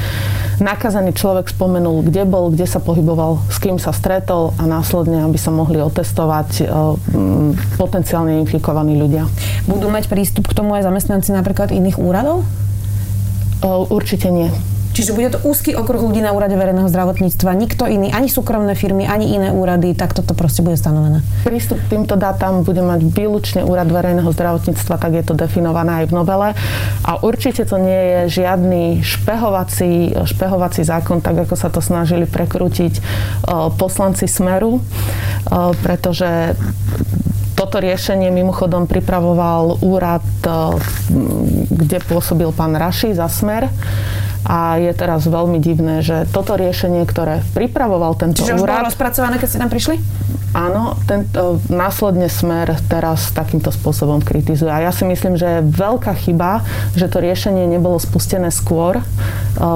nakazený 0.58 1.14
človek 1.14 1.50
spomenul 1.50 1.73
spomenul, 1.74 2.06
kde 2.06 2.22
bol, 2.22 2.54
kde 2.54 2.70
sa 2.70 2.78
pohyboval, 2.78 3.42
s 3.50 3.58
kým 3.58 3.82
sa 3.82 3.90
stretol 3.90 4.54
a 4.54 4.62
následne, 4.62 5.26
aby 5.26 5.34
sa 5.34 5.50
mohli 5.50 5.82
otestovať 5.82 6.62
e, 6.62 6.64
potenciálne 7.74 8.38
infikovaní 8.46 8.94
ľudia. 8.94 9.26
Budú 9.66 9.90
mať 9.90 10.06
prístup 10.06 10.46
k 10.46 10.54
tomu 10.54 10.78
aj 10.78 10.86
zamestnanci 10.86 11.34
napríklad 11.34 11.74
iných 11.74 11.98
úradov? 11.98 12.46
E, 13.58 13.66
určite 13.90 14.30
nie. 14.30 14.54
Čiže 14.94 15.10
bude 15.10 15.34
to 15.34 15.42
úzky 15.42 15.74
okruh 15.74 15.98
ľudí 15.98 16.22
na 16.22 16.30
úrade 16.30 16.54
verejného 16.54 16.86
zdravotníctva, 16.86 17.50
nikto 17.58 17.82
iný, 17.90 18.14
ani 18.14 18.30
súkromné 18.30 18.78
firmy, 18.78 19.10
ani 19.10 19.34
iné 19.34 19.50
úrady, 19.50 19.90
tak 19.98 20.14
toto 20.14 20.38
proste 20.38 20.62
bude 20.62 20.78
stanovené. 20.78 21.18
Prístup 21.42 21.82
k 21.82 21.98
týmto 21.98 22.14
dátam 22.14 22.62
bude 22.62 22.78
mať 22.78 23.02
výlučne 23.10 23.66
úrad 23.66 23.90
verejného 23.90 24.30
zdravotníctva, 24.30 24.94
tak 25.02 25.18
je 25.18 25.26
to 25.26 25.34
definované 25.34 26.06
aj 26.06 26.06
v 26.08 26.12
novele. 26.14 26.48
A 27.02 27.18
určite 27.26 27.66
to 27.66 27.74
nie 27.74 27.90
je 28.06 28.38
žiadny 28.38 29.02
špehovací, 29.02 30.14
špehovací 30.30 30.86
zákon, 30.86 31.18
tak 31.18 31.42
ako 31.42 31.58
sa 31.58 31.74
to 31.74 31.82
snažili 31.82 32.30
prekrútiť 32.30 33.02
poslanci 33.74 34.30
Smeru, 34.30 34.78
pretože 35.82 36.54
toto 37.58 37.82
riešenie 37.82 38.30
mimochodom 38.30 38.86
pripravoval 38.86 39.82
úrad, 39.82 40.22
kde 41.66 41.98
pôsobil 42.06 42.54
pán 42.54 42.78
Raši 42.78 43.10
za 43.10 43.26
Smer 43.26 43.66
a 44.44 44.76
je 44.76 44.92
teraz 44.92 45.24
veľmi 45.24 45.56
divné, 45.56 46.04
že 46.04 46.28
toto 46.28 46.54
riešenie, 46.54 47.08
ktoré 47.08 47.40
pripravoval 47.56 48.12
tento 48.20 48.44
Čiže 48.44 48.60
úrad... 48.60 48.60
Čiže 48.60 48.64
už 48.64 48.70
bolo 48.70 48.88
rozpracované, 48.92 49.34
keď 49.40 49.48
ste 49.48 49.58
tam 49.60 49.70
prišli? 49.72 49.96
Áno, 50.54 50.94
tento, 51.10 51.58
následne 51.66 52.30
smer 52.30 52.78
teraz 52.86 53.34
takýmto 53.34 53.74
spôsobom 53.74 54.22
kritizuje. 54.22 54.70
A 54.70 54.86
ja 54.86 54.94
si 54.94 55.02
myslím, 55.02 55.34
že 55.34 55.58
je 55.58 55.66
veľká 55.66 56.14
chyba, 56.14 56.62
že 56.94 57.10
to 57.10 57.18
riešenie 57.18 57.66
nebolo 57.66 57.98
spustené 57.98 58.54
skôr, 58.54 59.02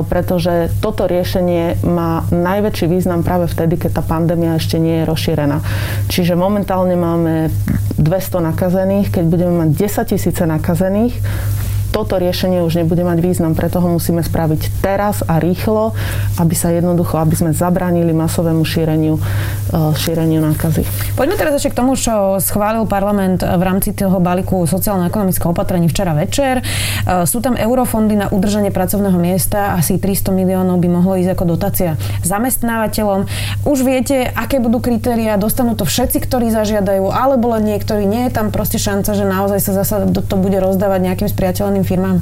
pretože 0.07 0.71
toto 0.79 1.11
riešenie 1.11 1.83
má 1.83 2.23
najväčší 2.31 2.87
význam 2.87 3.27
práve 3.27 3.51
vtedy, 3.51 3.75
keď 3.75 3.99
tá 3.99 4.03
pandémia 4.07 4.55
ešte 4.55 4.79
nie 4.79 5.03
je 5.03 5.09
rozšírená. 5.11 5.59
Čiže 6.15 6.39
momentálne 6.39 6.95
máme 6.95 7.51
200 7.99 8.39
nakazených, 8.55 9.11
keď 9.11 9.25
budeme 9.27 9.67
mať 9.67 9.71
10 9.75 10.15
tisíce 10.15 10.47
nakazených, 10.47 11.19
toto 11.99 12.15
riešenie 12.15 12.63
už 12.63 12.79
nebude 12.79 13.03
mať 13.03 13.19
význam, 13.19 13.59
preto 13.59 13.83
ho 13.83 13.91
musíme 13.91 14.23
spraviť 14.23 14.79
teraz 14.79 15.27
a 15.27 15.43
rýchlo, 15.43 15.99
aby 16.39 16.55
sa 16.55 16.71
jednoducho, 16.71 17.19
aby 17.19 17.35
sme 17.35 17.51
zabránili 17.51 18.15
masovému 18.15 18.63
šíreniu, 18.63 19.19
e, 19.19 19.77
šíreniu 19.99 20.39
nákazy. 20.39 20.87
Poďme 21.19 21.35
teraz 21.35 21.59
ešte 21.59 21.75
k 21.75 21.79
tomu, 21.83 21.99
čo 21.99 22.39
schválil 22.39 22.87
parlament 22.87 23.43
v 23.43 23.63
rámci 23.67 23.91
toho 23.99 24.23
balíku 24.23 24.63
sociálno-ekonomického 24.71 25.51
opatrení 25.51 25.91
včera 25.91 26.15
večer. 26.15 26.63
E, 26.63 27.27
sú 27.27 27.43
tam 27.43 27.59
eurofondy 27.59 28.15
na 28.15 28.31
udržanie 28.31 28.71
pracovného 28.71 29.19
miesta, 29.19 29.75
asi 29.75 29.99
300 29.99 30.31
miliónov 30.31 30.79
by 30.79 30.87
mohlo 30.87 31.19
ísť 31.19 31.35
ako 31.35 31.59
dotácia 31.59 31.99
zamestnávateľom. 32.23 33.27
Už 33.67 33.83
viete, 33.83 34.31
aké 34.39 34.63
budú 34.63 34.79
kritéria, 34.79 35.35
dostanú 35.35 35.75
to 35.75 35.83
všetci, 35.83 36.23
ktorí 36.23 36.55
zažiadajú, 36.55 37.11
alebo 37.11 37.59
len 37.59 37.75
niektorí. 37.75 38.07
Nie 38.07 38.31
je 38.31 38.39
tam 38.39 38.55
proste 38.55 38.79
šanca, 38.79 39.19
že 39.19 39.27
naozaj 39.27 39.59
sa 39.59 39.73
zasa 39.83 40.07
to 40.07 40.37
bude 40.39 40.61
rozdávať 40.61 41.01
nejakým 41.03 41.29
spriateľným 41.33 41.88
firmám? 41.89 42.21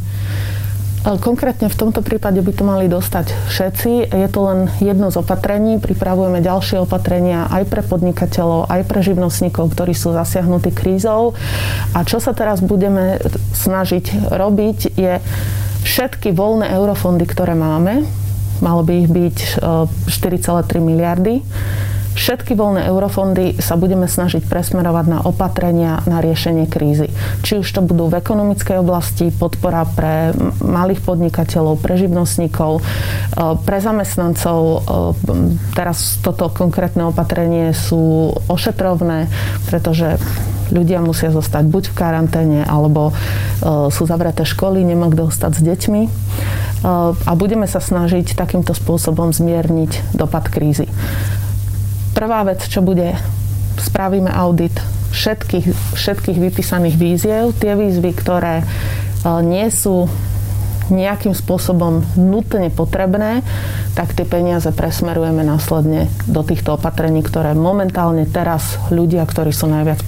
Konkrétne 1.07 1.71
v 1.71 1.79
tomto 1.79 2.03
prípade 2.03 2.43
by 2.43 2.51
to 2.51 2.67
mali 2.67 2.91
dostať 2.91 3.31
všetci. 3.31 4.11
Je 4.11 4.27
to 4.27 4.41
len 4.43 4.67
jedno 4.83 5.15
z 5.15 5.23
opatrení. 5.23 5.79
Pripravujeme 5.79 6.43
ďalšie 6.43 6.83
opatrenia 6.83 7.47
aj 7.47 7.63
pre 7.71 7.87
podnikateľov, 7.87 8.67
aj 8.67 8.83
pre 8.91 9.07
živnostníkov, 9.07 9.71
ktorí 9.71 9.95
sú 9.95 10.11
zasiahnutí 10.11 10.75
krízou. 10.75 11.39
A 11.95 12.03
čo 12.03 12.19
sa 12.19 12.35
teraz 12.35 12.59
budeme 12.59 13.23
snažiť 13.55 14.35
robiť, 14.35 14.99
je 14.99 15.23
všetky 15.87 16.35
voľné 16.35 16.75
eurofondy, 16.75 17.23
ktoré 17.23 17.55
máme, 17.55 18.03
malo 18.59 18.83
by 18.83 19.07
ich 19.07 19.09
byť 19.09 19.37
4,3 20.11 20.11
e, 20.11 20.83
miliardy, 20.83 21.35
Všetky 22.17 22.57
voľné 22.57 22.89
eurofondy 22.89 23.61
sa 23.61 23.77
budeme 23.77 24.09
snažiť 24.09 24.49
presmerovať 24.49 25.05
na 25.05 25.21
opatrenia 25.21 26.01
na 26.09 26.25
riešenie 26.25 26.65
krízy. 26.65 27.13
Či 27.45 27.61
už 27.61 27.69
to 27.69 27.85
budú 27.85 28.09
v 28.09 28.17
ekonomickej 28.17 28.81
oblasti, 28.81 29.29
podpora 29.29 29.85
pre 29.85 30.33
malých 30.65 31.05
podnikateľov, 31.05 31.77
pre 31.77 32.01
živnostníkov, 32.01 32.81
e, 32.81 32.83
pre 33.61 33.79
zamestnancov. 33.85 34.61
E, 34.65 34.79
teraz 35.77 36.17
toto 36.25 36.49
konkrétne 36.49 37.05
opatrenie 37.05 37.77
sú 37.77 38.33
ošetrovné, 38.49 39.29
pretože 39.69 40.17
ľudia 40.73 41.05
musia 41.05 41.29
zostať 41.29 41.69
buď 41.69 41.85
v 41.93 41.99
karanténe, 42.01 42.61
alebo 42.65 43.13
e, 43.13 43.93
sú 43.93 44.09
zavreté 44.09 44.49
školy, 44.49 44.81
nemá 44.89 45.13
kto 45.13 45.29
ostať 45.29 45.53
s 45.53 45.61
deťmi. 45.61 46.03
A 47.27 47.33
budeme 47.35 47.67
sa 47.67 47.83
snažiť 47.83 48.37
takýmto 48.39 48.71
spôsobom 48.71 49.35
zmierniť 49.35 50.15
dopad 50.15 50.47
krízy. 50.47 50.87
Prvá 52.17 52.49
vec, 52.49 52.65
čo 52.65 52.81
bude, 52.81 53.13
spravíme 53.77 54.33
audit 54.33 54.73
všetkých, 55.13 55.69
všetkých 56.01 56.39
vypísaných 56.49 56.97
víziev, 56.97 57.53
tie 57.61 57.77
výzvy, 57.77 58.17
ktoré 58.17 58.65
e, 58.65 58.65
nie 59.45 59.69
sú 59.69 60.09
nejakým 60.89 61.37
spôsobom 61.37 62.09
nutne 62.17 62.73
potrebné, 62.73 63.45
tak 63.93 64.17
tie 64.17 64.25
peniaze 64.25 64.73
presmerujeme 64.73 65.45
následne 65.45 66.09
do 66.25 66.41
týchto 66.41 66.81
opatrení, 66.81 67.21
ktoré 67.21 67.53
momentálne 67.53 68.25
teraz 68.25 68.81
ľudia, 68.89 69.29
ktorí 69.29 69.53
sú 69.53 69.69
najviac 69.69 70.01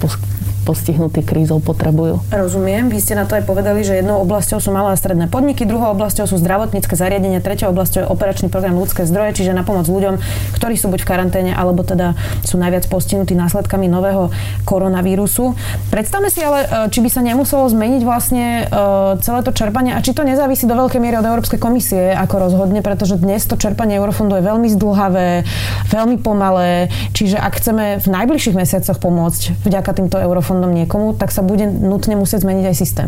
postihnutí 0.69 1.25
krízou 1.25 1.57
potrebujú. 1.57 2.21
Rozumiem. 2.29 2.93
Vy 2.93 3.01
ste 3.01 3.17
na 3.17 3.25
to 3.25 3.33
aj 3.33 3.49
povedali, 3.49 3.81
že 3.81 3.97
jednou 3.97 4.21
oblasťou 4.21 4.61
sú 4.61 4.69
malé 4.69 4.93
a 4.93 4.97
stredné 5.01 5.25
podniky, 5.25 5.65
druhou 5.65 5.97
oblasťou 5.97 6.29
sú 6.29 6.37
zdravotnícke 6.37 6.93
zariadenia, 6.93 7.41
treťou 7.41 7.73
oblasťou 7.73 8.05
je 8.05 8.07
operačný 8.13 8.53
program 8.53 8.77
ľudské 8.77 9.09
zdroje, 9.09 9.41
čiže 9.41 9.57
na 9.57 9.65
pomoc 9.65 9.89
ľuďom, 9.89 10.21
ktorí 10.53 10.77
sú 10.77 10.93
buď 10.93 11.01
v 11.01 11.09
karanténe, 11.09 11.51
alebo 11.57 11.81
teda 11.81 12.13
sú 12.45 12.61
najviac 12.61 12.85
postihnutí 12.85 13.33
následkami 13.33 13.89
nového 13.89 14.29
koronavírusu. 14.69 15.57
Predstavme 15.89 16.29
si 16.29 16.45
ale, 16.45 16.69
e, 16.69 16.93
či 16.93 17.01
by 17.01 17.09
sa 17.09 17.25
nemuselo 17.25 17.65
zmeniť 17.65 18.01
vlastne 18.05 18.69
e, 18.69 18.73
celé 19.25 19.39
to 19.41 19.49
čerpanie 19.55 19.97
a 19.97 20.03
či 20.05 20.13
to 20.13 20.21
nezávisí 20.21 20.69
do 20.69 20.77
veľkej 20.77 21.01
miery 21.01 21.17
od 21.17 21.25
Európskej 21.25 21.57
komisie, 21.57 22.13
ako 22.13 22.45
rozhodne, 22.45 22.85
pretože 22.85 23.17
dnes 23.17 23.41
to 23.47 23.57
čerpanie 23.57 23.97
eurofondu 23.97 24.37
je 24.37 24.45
veľmi 24.45 24.69
zdlhavé, 24.77 25.47
veľmi 25.89 26.21
pomalé, 26.21 26.93
čiže 27.17 27.41
ak 27.41 27.57
chceme 27.57 27.97
v 27.97 28.07
najbližších 28.07 28.53
mesiacoch 28.53 29.01
pomôcť 29.01 29.65
vďaka 29.65 29.91
týmto 29.95 30.19
eurofondom 30.19 30.58
fondom 30.59 30.75
niekomu, 30.75 31.15
tak 31.15 31.31
sa 31.31 31.39
bude 31.39 31.63
nutne 31.71 32.19
musieť 32.19 32.43
zmeniť 32.43 32.65
aj 32.67 32.75
systém. 32.75 33.07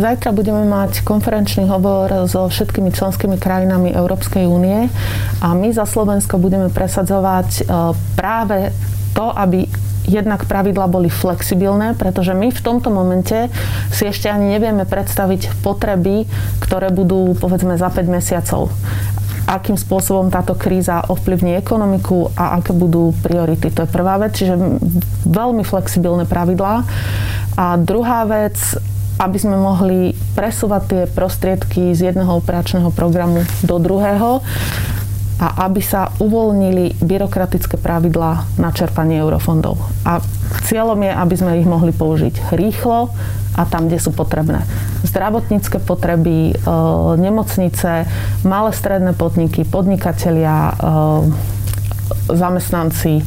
Zajtra 0.00 0.32
budeme 0.32 0.64
mať 0.64 1.04
konferenčný 1.04 1.68
hovor 1.68 2.24
so 2.24 2.48
všetkými 2.48 2.88
členskými 2.88 3.36
krajinami 3.36 3.92
Európskej 3.92 4.48
únie 4.48 4.88
a 5.44 5.48
my 5.52 5.68
za 5.76 5.84
Slovensko 5.84 6.40
budeme 6.40 6.72
presadzovať 6.72 7.48
e, 7.50 7.62
práve 8.16 8.72
to, 9.12 9.28
aby 9.28 9.68
jednak 10.08 10.48
pravidla 10.48 10.88
boli 10.88 11.12
flexibilné, 11.12 11.92
pretože 11.92 12.32
my 12.32 12.48
v 12.48 12.64
tomto 12.64 12.88
momente 12.88 13.52
si 13.92 14.08
ešte 14.08 14.32
ani 14.32 14.56
nevieme 14.56 14.88
predstaviť 14.88 15.60
potreby, 15.60 16.24
ktoré 16.64 16.88
budú 16.88 17.36
povedzme 17.36 17.76
za 17.76 17.92
5 17.92 18.08
mesiacov 18.08 18.72
akým 19.48 19.80
spôsobom 19.80 20.28
táto 20.28 20.52
kríza 20.52 21.00
ovplyvní 21.08 21.56
ekonomiku 21.56 22.28
a 22.36 22.60
aké 22.60 22.76
budú 22.76 23.16
priority. 23.24 23.72
To 23.72 23.88
je 23.88 23.88
prvá 23.88 24.20
vec, 24.20 24.36
čiže 24.36 24.60
veľmi 25.24 25.64
flexibilné 25.64 26.28
pravidlá. 26.28 26.84
A 27.56 27.80
druhá 27.80 28.28
vec, 28.28 28.60
aby 29.16 29.38
sme 29.40 29.56
mohli 29.56 30.12
presúvať 30.36 30.82
tie 30.84 31.02
prostriedky 31.08 31.96
z 31.96 32.12
jedného 32.12 32.38
operačného 32.38 32.92
programu 32.92 33.42
do 33.64 33.80
druhého 33.80 34.44
a 35.38 35.70
aby 35.70 35.78
sa 35.78 36.10
uvoľnili 36.18 36.98
byrokratické 36.98 37.78
pravidlá 37.78 38.58
na 38.58 38.70
čerpanie 38.74 39.22
eurofondov. 39.22 39.78
A 40.02 40.18
cieľom 40.66 40.98
je, 40.98 41.12
aby 41.14 41.34
sme 41.38 41.62
ich 41.62 41.68
mohli 41.68 41.94
použiť 41.94 42.50
rýchlo 42.58 43.14
a 43.54 43.62
tam, 43.66 43.86
kde 43.86 44.02
sú 44.02 44.10
potrebné. 44.10 44.66
Zdravotnícke 45.06 45.78
potreby, 45.82 46.52
e, 46.52 46.74
nemocnice, 47.18 48.06
malé 48.42 48.70
stredné 48.74 49.14
podniky, 49.14 49.62
podnikatelia, 49.62 50.74
e, 50.74 50.74
zamestnanci. 52.34 53.22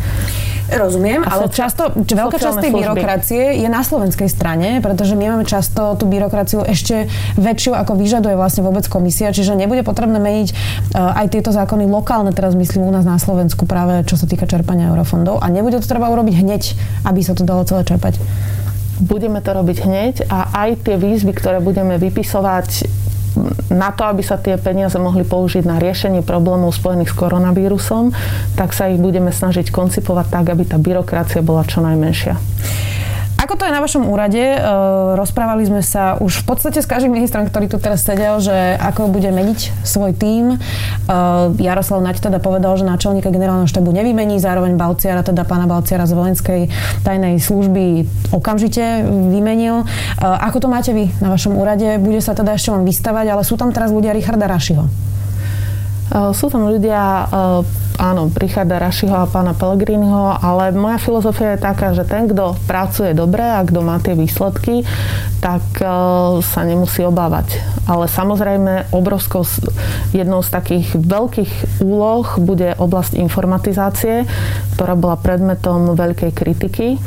Rozumiem, 0.72 1.28
ale 1.28 1.52
často, 1.52 1.92
či 2.08 2.16
veľká 2.16 2.40
časť 2.40 2.64
tej 2.64 2.72
byrokracie 2.72 3.44
je 3.60 3.68
na 3.68 3.84
slovenskej 3.84 4.32
strane, 4.32 4.80
pretože 4.80 5.20
my 5.20 5.36
máme 5.36 5.46
často 5.46 6.00
tú 6.00 6.08
byrokraciu 6.08 6.64
ešte 6.64 7.12
väčšiu, 7.36 7.76
ako 7.76 8.00
vyžaduje 8.00 8.40
vlastne 8.40 8.64
vôbec 8.64 8.88
komisia, 8.88 9.36
čiže 9.36 9.60
nebude 9.60 9.84
potrebné 9.84 10.16
meniť 10.24 10.48
uh, 10.96 11.20
aj 11.20 11.28
tieto 11.36 11.52
zákony 11.52 11.92
lokálne, 11.92 12.32
teraz 12.32 12.56
myslím 12.56 12.88
u 12.88 12.92
nás 12.96 13.04
na 13.04 13.20
Slovensku 13.20 13.68
práve 13.68 14.08
čo 14.08 14.16
sa 14.16 14.26
týka 14.26 14.48
čerpania 14.48 14.92
eurofondov. 14.96 15.44
A 15.44 15.52
nebude 15.52 15.80
to 15.84 15.88
treba 15.88 16.08
urobiť 16.08 16.36
hneď, 16.40 16.64
aby 17.04 17.20
sa 17.20 17.36
to 17.36 17.44
dalo 17.44 17.68
celé 17.68 17.84
čerpať. 17.84 18.20
Budeme 19.02 19.42
to 19.42 19.52
robiť 19.58 19.78
hneď 19.82 20.16
a 20.30 20.54
aj 20.68 20.86
tie 20.86 20.96
výzvy, 20.96 21.34
ktoré 21.34 21.58
budeme 21.58 21.98
vypisovať 21.98 23.01
na 23.72 23.90
to, 23.92 24.08
aby 24.08 24.24
sa 24.24 24.40
tie 24.40 24.58
peniaze 24.60 24.96
mohli 25.00 25.24
použiť 25.24 25.64
na 25.64 25.78
riešenie 25.80 26.24
problémov 26.26 26.76
spojených 26.76 27.12
s 27.12 27.20
koronavírusom, 27.20 28.12
tak 28.56 28.76
sa 28.76 28.92
ich 28.92 29.00
budeme 29.00 29.32
snažiť 29.32 29.72
koncipovať 29.72 30.28
tak, 30.32 30.46
aby 30.52 30.64
tá 30.68 30.78
byrokracia 30.80 31.44
bola 31.44 31.64
čo 31.68 31.84
najmenšia. 31.84 32.36
Ako 33.52 33.60
to 33.60 33.68
je 33.68 33.76
na 33.76 33.84
vašom 33.84 34.08
úrade? 34.08 34.40
E, 34.40 34.58
rozprávali 35.20 35.68
sme 35.68 35.84
sa 35.84 36.16
už 36.24 36.40
v 36.40 36.56
podstate 36.56 36.80
s 36.80 36.88
každým 36.88 37.12
ministrom, 37.12 37.44
ktorý 37.44 37.68
tu 37.68 37.84
teraz 37.84 38.00
sedel, 38.00 38.40
že 38.40 38.80
ako 38.80 39.12
bude 39.12 39.28
meniť 39.28 39.84
svoj 39.84 40.16
tím. 40.16 40.56
E, 40.56 40.58
Jaroslav 41.60 42.00
Naď 42.00 42.32
teda 42.32 42.40
povedal, 42.40 42.80
že 42.80 42.88
náčelníka 42.88 43.28
generálneho 43.28 43.68
štábu 43.68 43.92
nevymení, 43.92 44.40
zároveň 44.40 44.80
Balciara, 44.80 45.20
teda 45.20 45.44
pána 45.44 45.68
Balciara 45.68 46.08
z 46.08 46.16
vojenskej 46.16 46.62
tajnej 47.04 47.44
služby 47.44 48.08
okamžite 48.32 49.04
vymenil. 49.04 49.84
E, 49.84 49.86
ako 50.24 50.64
to 50.64 50.68
máte 50.72 50.96
vy 50.96 51.12
na 51.20 51.36
vašom 51.36 51.52
úrade? 51.52 52.00
Bude 52.00 52.24
sa 52.24 52.32
teda 52.32 52.56
ešte 52.56 52.72
len 52.72 52.88
vystavať, 52.88 53.36
ale 53.36 53.44
sú 53.44 53.60
tam 53.60 53.76
teraz 53.76 53.92
ľudia 53.92 54.16
Richarda 54.16 54.48
Rašiho. 54.48 54.88
Sú 56.32 56.48
tam 56.48 56.72
ľudia 56.72 57.28
áno, 58.02 58.34
Richarda 58.34 58.82
Rašiho 58.82 59.14
a 59.14 59.30
pána 59.30 59.54
Pellegriniho, 59.54 60.42
ale 60.42 60.74
moja 60.74 60.98
filozofia 60.98 61.54
je 61.54 61.62
taká, 61.62 61.94
že 61.94 62.02
ten, 62.02 62.26
kto 62.26 62.58
pracuje 62.66 63.14
dobre 63.14 63.46
a 63.46 63.62
kto 63.62 63.86
má 63.86 64.02
tie 64.02 64.18
výsledky, 64.18 64.82
tak 65.38 65.62
uh, 65.86 66.42
sa 66.42 66.66
nemusí 66.66 67.06
obávať. 67.06 67.62
Ale 67.86 68.10
samozrejme 68.10 68.90
obrovskou 68.90 69.46
jednou 70.18 70.42
z 70.42 70.50
takých 70.50 70.98
veľkých 70.98 71.86
úloh 71.86 72.26
bude 72.42 72.74
oblasť 72.82 73.22
informatizácie, 73.22 74.26
ktorá 74.74 74.98
bola 74.98 75.22
predmetom 75.22 75.94
veľkej 75.94 76.32
kritiky. 76.34 76.98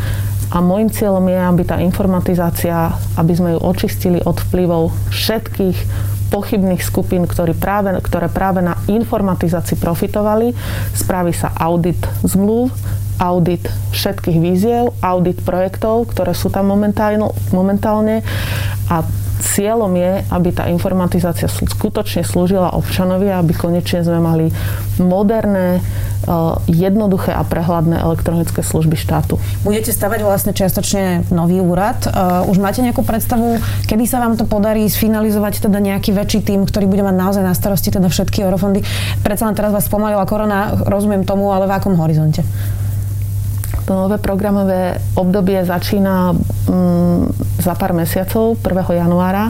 A 0.55 0.63
môjim 0.63 0.87
cieľom 0.87 1.27
je, 1.27 1.41
aby 1.41 1.63
tá 1.67 1.83
informatizácia, 1.83 2.95
aby 3.19 3.33
sme 3.35 3.59
ju 3.59 3.61
očistili 3.65 4.23
od 4.23 4.39
vplyvov 4.39 4.95
všetkých 5.11 6.14
pochybných 6.31 6.83
skupín, 6.85 7.25
ktorí 7.29 7.57
práve, 7.57 7.95
ktoré 8.01 8.29
práve 8.29 8.61
na 8.61 8.77
informatizácii 8.87 9.81
profitovali. 9.81 10.53
Spraví 10.95 11.33
sa 11.33 11.53
audit 11.57 11.99
zmluv, 12.23 12.73
audit 13.19 13.63
všetkých 13.95 14.39
víziev, 14.43 14.91
audit 14.99 15.39
projektov, 15.43 16.11
ktoré 16.11 16.35
sú 16.35 16.51
tam 16.51 16.75
momentálne 16.75 18.21
a 18.91 18.97
cieľom 19.43 19.91
je, 19.99 20.13
aby 20.31 20.49
tá 20.55 20.71
informatizácia 20.71 21.51
skutočne 21.51 22.23
slúžila 22.23 22.75
občanovi, 22.75 23.31
aby 23.31 23.55
konečne 23.55 24.07
sme 24.07 24.23
mali 24.23 24.47
moderné, 25.03 25.79
eh, 25.79 26.33
jednoduché 26.71 27.35
a 27.35 27.43
prehľadné 27.43 27.99
elektronické 27.99 28.63
služby 28.63 28.95
štátu. 28.95 29.39
Budete 29.67 29.91
stavať 29.91 30.21
vlastne 30.23 30.53
čiastočne 30.55 31.27
nový 31.35 31.59
úrad. 31.59 32.07
Eh, 32.07 32.11
už 32.47 32.63
máte 32.63 32.81
nejakú 32.83 33.03
predstavu, 33.03 33.59
kedy 33.91 34.05
sa 34.07 34.23
vám 34.23 34.39
to 34.39 34.47
podarí 34.47 34.87
sfinalizovať 34.87 35.67
teda 35.67 35.79
nejaký 35.83 36.15
väčší 36.15 36.41
tým, 36.47 36.67
ktorý 36.67 36.87
bude 36.87 37.03
mať 37.03 37.17
naozaj 37.19 37.43
na 37.43 37.55
starosti 37.55 37.91
teda 37.91 38.07
všetky 38.07 38.43
eurofondy? 38.47 38.87
Predsa 39.27 39.51
len 39.51 39.55
teraz 39.59 39.75
vás 39.75 39.87
spomalila 39.87 40.27
korona, 40.27 40.75
rozumiem 40.87 41.27
tomu, 41.27 41.51
ale 41.51 41.67
v 41.67 41.75
akom 41.75 41.99
horizonte? 41.99 42.47
To 43.85 44.09
nové 44.09 44.17
programové 44.17 44.97
obdobie 45.13 45.61
začína 45.61 46.33
mm, 46.33 47.44
za 47.65 47.73
pár 47.73 47.97
mesiacov, 47.97 48.61
1. 48.61 49.01
januára 49.01 49.49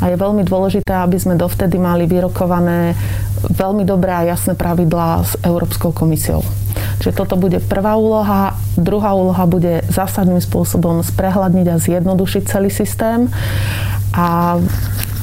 a 0.00 0.04
je 0.08 0.16
veľmi 0.16 0.48
dôležité, 0.48 0.96
aby 0.96 1.20
sme 1.20 1.36
dovtedy 1.36 1.76
mali 1.76 2.08
vyrokované 2.08 2.96
veľmi 3.52 3.84
dobré 3.84 4.12
a 4.16 4.28
jasné 4.32 4.56
pravidlá 4.56 5.24
s 5.24 5.32
Európskou 5.44 5.92
komisiou. 5.92 6.40
Čiže 7.00 7.16
toto 7.16 7.36
bude 7.36 7.60
prvá 7.60 7.96
úloha. 7.96 8.56
Druhá 8.76 9.16
úloha 9.16 9.44
bude 9.48 9.84
zásadným 9.88 10.40
spôsobom 10.40 11.00
sprehľadniť 11.00 11.66
a 11.68 11.80
zjednodušiť 11.80 12.42
celý 12.44 12.68
systém. 12.68 13.32
A 14.12 14.60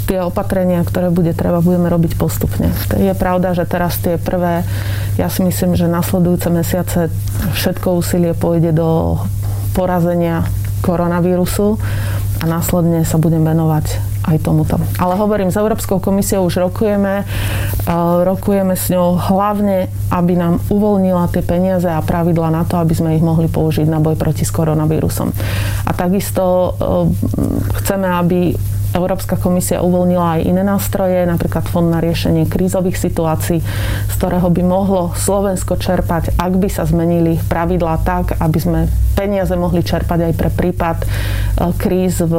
tie 0.10 0.24
opatrenia, 0.24 0.82
ktoré 0.88 1.12
bude 1.13 1.36
treba, 1.36 1.62
budeme 1.62 1.91
robiť 1.91 2.15
postupne. 2.15 2.72
Je 2.96 3.12
pravda, 3.13 3.53
že 3.53 3.67
teraz 3.67 4.00
tie 4.00 4.15
prvé, 4.15 4.63
ja 5.20 5.27
si 5.27 5.44
myslím, 5.44 5.75
že 5.75 5.86
nasledujúce 5.91 6.48
mesiace 6.50 7.12
všetko 7.53 8.00
úsilie 8.00 8.32
pôjde 8.32 8.72
do 8.72 9.22
porazenia 9.75 10.48
koronavírusu 10.82 11.77
a 12.38 12.46
následne 12.46 13.01
sa 13.01 13.17
budem 13.17 13.41
venovať 13.41 13.98
aj 14.27 14.38
tomuto. 14.44 14.75
Ale 15.00 15.15
hovorím, 15.15 15.50
s 15.50 15.58
Európskou 15.58 16.03
komisiou 16.03 16.46
už 16.46 16.60
rokujeme. 16.60 17.24
Rokujeme 18.27 18.75
s 18.75 18.91
ňou 18.91 19.15
hlavne, 19.15 19.88
aby 20.12 20.34
nám 20.36 20.60
uvoľnila 20.67 21.32
tie 21.32 21.41
peniaze 21.41 21.88
a 21.88 22.03
pravidla 22.03 22.51
na 22.51 22.67
to, 22.67 22.75
aby 22.77 22.94
sme 22.94 23.15
ich 23.15 23.24
mohli 23.24 23.48
použiť 23.48 23.88
na 23.88 24.03
boj 24.03 24.20
proti 24.20 24.44
s 24.44 24.51
koronavírusom. 24.51 25.32
A 25.88 25.91
takisto 25.96 26.75
chceme, 27.82 28.12
aby 28.12 28.51
Európska 28.98 29.38
komisia 29.38 29.86
uvoľnila 29.86 30.42
aj 30.42 30.42
iné 30.50 30.66
nástroje, 30.66 31.22
napríklad 31.30 31.70
Fond 31.70 31.94
na 31.94 32.01
riešenie 32.01 32.50
krízových 32.50 32.98
situácií, 32.98 33.62
z 34.10 34.13
ktorého 34.18 34.50
by 34.50 34.62
mohlo 34.66 35.13
Slovensko 35.13 35.77
čerpať, 35.77 36.34
ak 36.34 36.54
by 36.58 36.68
sa 36.68 36.89
zmenili 36.89 37.38
pravidlá 37.46 38.01
tak, 38.01 38.42
aby 38.42 38.58
sme 38.58 38.80
peniaze 39.18 39.54
mohli 39.58 39.82
čerpať 39.82 40.30
aj 40.30 40.34
pre 40.38 40.50
prípad 40.54 40.98
e, 41.01 41.06
kríz 41.77 42.22
v 42.22 42.34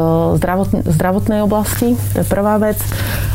zdravotnej 0.87 1.43
oblasti. 1.43 1.99
To 2.15 2.23
je 2.23 2.27
prvá 2.27 2.59
vec. 2.63 2.79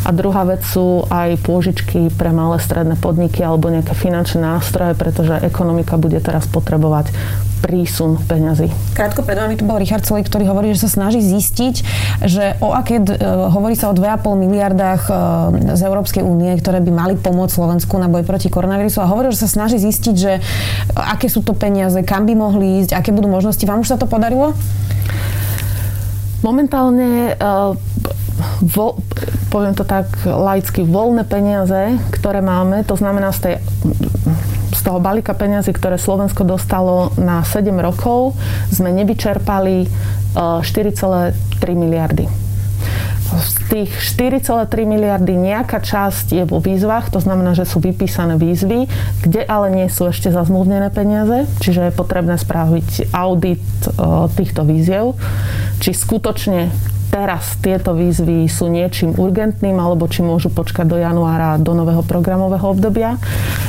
A 0.07 0.15
druhá 0.15 0.47
vec 0.47 0.63
sú 0.63 1.03
aj 1.11 1.39
pôžičky 1.43 2.07
pre 2.15 2.31
malé 2.31 2.59
stredné 2.63 2.95
podniky 2.95 3.43
alebo 3.43 3.67
nejaké 3.67 3.95
finančné 3.95 4.43
nástroje, 4.43 4.95
pretože 4.95 5.43
ekonomika 5.43 5.99
bude 5.99 6.19
teraz 6.23 6.47
potrebovať 6.47 7.11
prísun 7.63 8.19
peňazí. 8.19 8.67
Krátko 8.91 9.23
pred 9.23 9.39
vami 9.39 9.55
tu 9.55 9.63
bol 9.63 9.79
Richard 9.79 10.03
Solík, 10.03 10.27
ktorý 10.27 10.51
hovorí, 10.51 10.75
že 10.75 10.83
sa 10.83 10.99
snaží 10.99 11.23
zistiť, 11.23 11.75
že 12.27 12.59
o 12.59 12.75
aké, 12.75 12.99
uh, 12.99 13.47
hovorí 13.47 13.79
sa 13.79 13.87
o 13.87 13.95
2,5 13.95 14.35
miliardách 14.35 15.01
uh, 15.07 15.15
z 15.71 15.81
Európskej 15.87 16.19
únie, 16.19 16.51
ktoré 16.59 16.83
by 16.83 16.91
mali 16.91 17.15
pomôcť 17.15 17.55
Slovensku 17.55 17.95
na 17.95 18.11
boj 18.11 18.27
proti 18.27 18.51
koronavírusu 18.51 18.99
a 18.99 19.07
hovorí, 19.07 19.31
že 19.31 19.47
sa 19.47 19.63
snaží 19.63 19.79
zistiť, 19.79 20.15
že 20.19 20.43
aké 20.91 21.31
sú 21.31 21.39
to 21.39 21.55
peniaze, 21.55 21.95
kam 22.03 22.27
by 22.27 22.35
mohli 22.35 22.83
ísť, 22.83 22.91
aké 22.99 23.15
budú 23.15 23.31
možnosti. 23.31 23.63
Vám 23.63 23.87
už 23.87 23.95
sa 23.95 23.97
to 23.97 24.11
podarilo? 24.11 24.51
Momentálne 26.43 27.39
uh, 27.39 27.71
vo, 28.59 28.99
poviem 29.47 29.71
to 29.71 29.87
tak 29.87 30.09
laicky, 30.25 30.83
voľné 30.83 31.23
peniaze, 31.23 31.95
ktoré 32.11 32.43
máme, 32.43 32.83
to 32.83 32.99
znamená 32.99 33.31
z 33.31 33.39
tej 33.39 33.53
toho 34.81 34.97
balíka 34.97 35.37
peňazí, 35.37 35.75
ktoré 35.75 36.01
Slovensko 36.01 36.41
dostalo 36.47 37.13
na 37.19 37.45
7 37.45 37.69
rokov, 37.77 38.33
sme 38.73 38.89
nevyčerpali 38.95 39.85
4,3 40.33 41.35
e, 41.61 41.73
miliardy. 41.77 42.25
Z 43.33 43.53
tých 43.69 43.89
4,3 43.89 44.85
miliardy 44.85 45.33
nejaká 45.33 45.81
časť 45.81 46.37
je 46.37 46.43
vo 46.45 46.61
výzvach, 46.61 47.09
to 47.09 47.17
znamená, 47.17 47.57
že 47.57 47.65
sú 47.65 47.81
vypísané 47.81 48.37
výzvy, 48.37 48.85
kde 49.25 49.41
ale 49.41 49.73
nie 49.73 49.89
sú 49.89 50.05
ešte 50.09 50.29
zazmluvnené 50.29 50.93
peniaze, 50.93 51.49
čiže 51.57 51.89
je 51.89 51.97
potrebné 51.97 52.37
spraviť 52.37 53.13
audit 53.13 53.61
e, 53.61 53.89
týchto 54.37 54.65
výziev, 54.65 55.17
či 55.81 55.93
skutočne 55.93 56.69
teraz 57.13 57.61
tieto 57.61 57.93
výzvy 57.93 58.49
sú 58.49 58.73
niečím 58.73 59.13
urgentným 59.13 59.77
alebo 59.77 60.09
či 60.09 60.25
môžu 60.25 60.49
počkať 60.49 60.89
do 60.89 60.97
januára 60.97 61.61
do 61.61 61.77
nového 61.77 62.01
programového 62.01 62.65
obdobia. 62.73 63.21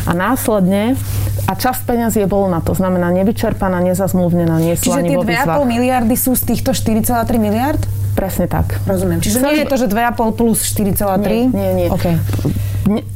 A 0.04 0.12
následne 0.12 0.96
a 1.44 1.52
časť 1.52 1.84
peňazí 1.88 2.24
je 2.24 2.28
voľná, 2.28 2.60
to 2.64 2.72
znamená 2.76 3.12
nevyčerpaná, 3.12 3.80
nezazmluvnená, 3.84 4.60
nie 4.60 4.76
sú 4.76 4.92
Čiže 4.92 5.00
tie 5.04 5.18
2,5 5.20 5.64
miliardy 5.64 6.16
sú 6.16 6.32
z 6.36 6.54
týchto 6.54 6.72
4,3 6.72 7.36
miliard? 7.36 7.80
Presne 8.14 8.46
tak. 8.46 8.78
Rozumiem. 8.84 9.20
Čiže 9.20 9.42
Chcem... 9.42 9.48
nie 9.48 9.56
je 9.64 9.66
to, 9.66 9.76
že 9.76 9.86
2,5 9.90 10.38
plus 10.38 10.58
4,3? 10.64 11.50
Nie, 11.50 11.50
nie. 11.52 11.70
nie. 11.76 11.88
Okay 11.92 12.16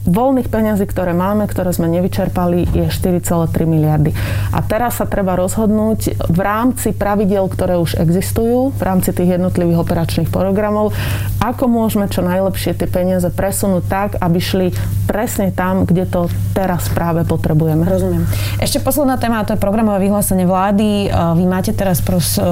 voľných 0.09 0.49
peňazí, 0.49 0.89
ktoré 0.89 1.13
máme, 1.13 1.45
ktoré 1.45 1.71
sme 1.77 1.93
nevyčerpali, 1.93 2.65
je 2.73 2.87
4,3 2.89 3.53
miliardy. 3.69 4.17
A 4.53 4.65
teraz 4.65 4.99
sa 4.99 5.05
treba 5.05 5.37
rozhodnúť 5.37 6.17
v 6.33 6.41
rámci 6.41 6.97
pravidel, 6.97 7.45
ktoré 7.53 7.77
už 7.77 8.01
existujú, 8.01 8.73
v 8.73 8.83
rámci 8.83 9.13
tých 9.13 9.37
jednotlivých 9.37 9.85
operačných 9.85 10.33
programov, 10.33 10.97
ako 11.45 11.69
môžeme 11.69 12.09
čo 12.09 12.25
najlepšie 12.25 12.75
tie 12.81 12.89
peniaze 12.89 13.29
presunúť 13.29 13.85
tak, 13.87 14.11
aby 14.19 14.39
šli 14.41 14.67
presne 15.05 15.53
tam, 15.53 15.85
kde 15.85 16.09
to 16.09 16.33
teraz 16.57 16.89
práve 16.89 17.29
potrebujeme. 17.29 17.85
Rozumiem. 17.85 18.25
Ešte 18.59 18.81
posledná 18.81 19.21
téma, 19.21 19.45
to 19.45 19.55
je 19.55 19.61
programové 19.61 20.09
vyhlásenie 20.09 20.49
vlády. 20.49 21.13
Vy 21.13 21.45
máte 21.45 21.73
teraz 21.77 22.01
pros, 22.01 22.37
e, 22.37 22.43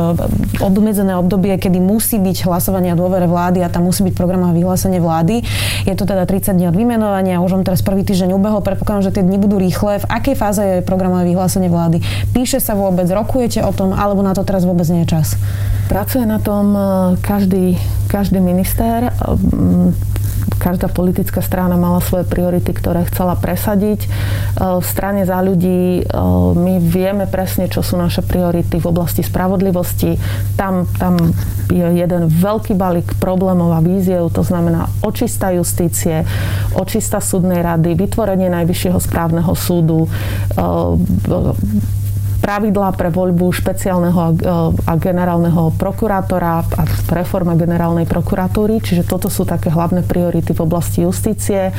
obmedzené 0.61 1.17
obdobie, 1.17 1.57
kedy 1.57 1.81
musí 1.81 2.21
byť 2.21 2.47
hlasovanie 2.49 2.93
o 2.93 3.01
dôvere 3.01 3.27
vlády 3.29 3.65
a 3.65 3.73
tam 3.73 3.89
musí 3.89 4.05
byť 4.07 4.15
programové 4.15 4.61
vyhlásenie 4.63 5.01
vlády. 5.01 5.43
Je 5.85 5.95
to 5.97 6.05
teda 6.09 6.25
30 6.29 6.57
dní 6.57 6.67
od 6.71 6.77
výmenu 6.77 7.06
plánovania, 7.07 7.39
už 7.39 7.55
vám 7.55 7.63
teraz 7.63 7.87
prvý 7.87 8.03
týždeň 8.03 8.35
ubehol, 8.35 8.67
predpokladám, 8.67 9.07
že 9.07 9.15
tie 9.15 9.23
dni 9.23 9.39
budú 9.39 9.63
rýchle. 9.63 10.03
V 10.03 10.11
akej 10.11 10.35
fáze 10.35 10.59
je 10.59 10.83
programové 10.83 11.31
vyhlásenie 11.31 11.71
vlády? 11.71 12.03
Píše 12.35 12.59
sa 12.59 12.75
vôbec, 12.75 13.07
rokujete 13.07 13.63
o 13.63 13.71
tom, 13.71 13.95
alebo 13.95 14.27
na 14.27 14.35
to 14.35 14.43
teraz 14.43 14.67
vôbec 14.67 14.91
nie 14.91 15.07
je 15.07 15.15
čas? 15.15 15.39
Pracuje 15.87 16.27
na 16.27 16.43
tom 16.43 16.75
e, 16.75 16.83
každý, 17.23 17.79
každý 18.11 18.43
minister 18.43 19.15
každá 20.57 20.89
politická 20.89 21.45
strana 21.45 21.77
mala 21.79 22.01
svoje 22.01 22.25
priority, 22.27 22.73
ktoré 22.73 23.05
chcela 23.07 23.37
presadiť. 23.37 24.05
E, 24.05 24.09
v 24.81 24.87
strane 24.87 25.23
za 25.29 25.39
ľudí 25.41 26.01
e, 26.01 26.03
my 26.57 26.81
vieme 26.81 27.29
presne, 27.29 27.69
čo 27.69 27.85
sú 27.85 27.95
naše 28.01 28.25
priority 28.25 28.81
v 28.81 28.87
oblasti 28.89 29.23
spravodlivosti. 29.23 30.17
Tam, 30.59 30.89
tam 30.99 31.17
je 31.69 31.87
jeden 31.97 32.29
veľký 32.31 32.75
balík 32.75 33.19
problémov 33.21 33.75
a 33.77 33.81
víziev, 33.85 34.33
to 34.33 34.43
znamená 34.43 34.89
očista 35.05 35.53
justície, 35.53 36.25
očista 36.75 37.21
súdnej 37.21 37.61
rady, 37.63 37.95
vytvorenie 37.95 38.49
Najvyššieho 38.51 38.99
správneho 38.99 39.53
súdu, 39.55 40.07
e, 40.07 40.09
pravidlá 42.47 42.95
pre 42.95 43.11
voľbu 43.11 43.51
špeciálneho 43.51 44.39
a 44.87 44.93
generálneho 44.95 45.75
prokurátora 45.75 46.63
a 46.63 46.83
reforma 47.11 47.59
generálnej 47.59 48.07
prokuratúry, 48.07 48.79
čiže 48.79 49.03
toto 49.03 49.27
sú 49.27 49.43
také 49.43 49.67
hlavné 49.67 50.07
priority 50.07 50.55
v 50.55 50.63
oblasti 50.63 51.03
justície. 51.03 51.69
E, 51.69 51.73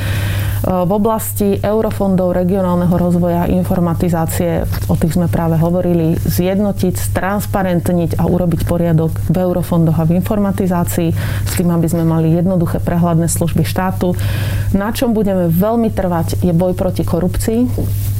v 0.68 0.92
oblasti 0.92 1.56
eurofondov, 1.56 2.36
regionálneho 2.36 2.92
rozvoja, 3.00 3.48
informatizácie, 3.48 4.68
o 4.92 4.94
tých 5.00 5.16
sme 5.16 5.32
práve 5.32 5.56
hovorili, 5.56 6.20
zjednotiť, 6.20 6.94
stransparentniť 7.00 8.20
a 8.20 8.28
urobiť 8.28 8.68
poriadok 8.68 9.16
v 9.24 9.36
eurofondoch 9.40 9.96
a 9.96 10.04
v 10.04 10.20
informatizácii 10.20 11.10
s 11.48 11.52
tým, 11.56 11.72
aby 11.72 11.88
sme 11.88 12.04
mali 12.04 12.36
jednoduché 12.36 12.84
prehľadné 12.84 13.32
služby 13.32 13.64
štátu. 13.64 14.12
Na 14.76 14.92
čom 14.92 15.16
budeme 15.16 15.48
veľmi 15.48 15.88
trvať 15.88 16.44
je 16.44 16.52
boj 16.52 16.76
proti 16.76 17.08
korupcii 17.08 17.60